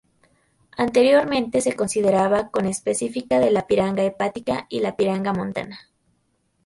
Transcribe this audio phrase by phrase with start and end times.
[0.77, 5.77] Anteriormente se consideraba conespecífica de la piranga hepática y la piranga montana.